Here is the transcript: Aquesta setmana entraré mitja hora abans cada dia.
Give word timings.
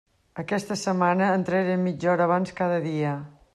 Aquesta 0.43 0.77
setmana 0.83 1.27
entraré 1.41 1.77
mitja 1.83 2.11
hora 2.15 2.29
abans 2.29 2.57
cada 2.63 2.83
dia. 2.89 3.15